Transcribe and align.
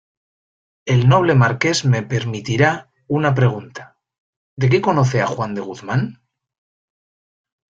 el 0.93 1.01
noble 1.09 1.35
Marqués 1.41 1.81
me 1.91 2.01
permitirá 2.13 2.71
una 3.17 3.31
pregunta:¿ 3.35 3.85
de 4.59 4.67
qué 4.71 4.81
conoce 4.89 5.21
a 5.21 5.27
Juan 5.35 5.53
de 5.53 5.61
Guzmán? 5.67 6.03